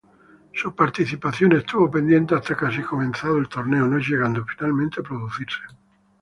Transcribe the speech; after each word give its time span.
Su 0.51 0.73
participación 0.75 1.51
estuvo 1.51 1.91
pendiente 1.91 2.33
hasta 2.33 2.55
casi 2.57 2.81
comenzado 2.81 3.37
el 3.37 3.47
torneo, 3.47 3.85
no 3.85 3.99
llegando 3.99 4.43
finalmente 4.45 4.99
a 4.99 5.03
producirse. 5.03 5.59